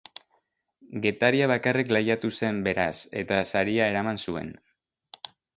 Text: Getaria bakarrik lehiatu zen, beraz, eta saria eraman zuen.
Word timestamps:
Getaria 1.03 1.49
bakarrik 1.51 1.93
lehiatu 1.95 2.33
zen, 2.39 2.63
beraz, 2.71 2.89
eta 3.25 3.41
saria 3.53 3.93
eraman 3.95 4.23
zuen. 4.29 4.53